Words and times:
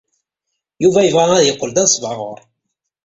Yuba 0.83 0.99
yebɣa 1.05 1.29
ad 1.37 1.43
yeqqel 1.45 1.71
d 1.75 1.77
anesbaɣur. 1.81 2.39